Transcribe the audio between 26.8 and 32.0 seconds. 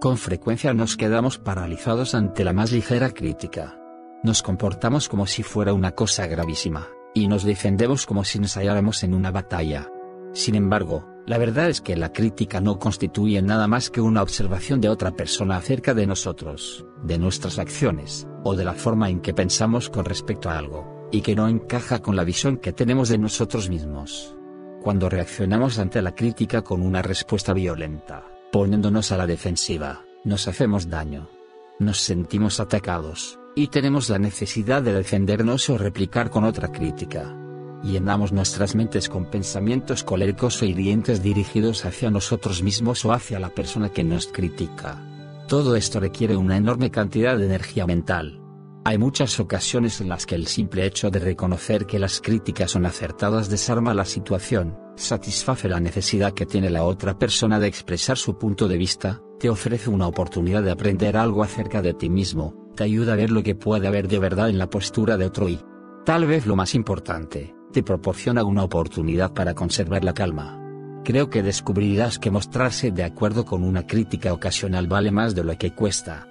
una respuesta violenta, poniéndonos a la defensiva, nos hacemos daño. Nos